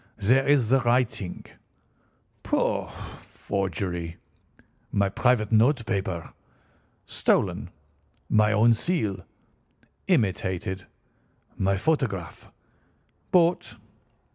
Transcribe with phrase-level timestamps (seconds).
[0.17, 1.45] "There is the writing."
[2.41, 2.87] "Pooh, pooh!
[3.19, 4.17] Forgery."
[4.91, 6.33] "My private note paper."
[7.05, 7.69] "Stolen."
[8.27, 9.23] "My own seal."
[10.07, 10.87] "Imitated."
[11.55, 12.51] "My photograph."
[13.29, 13.75] "Bought."